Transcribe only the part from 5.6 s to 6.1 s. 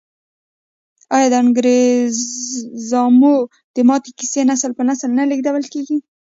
کیږي؟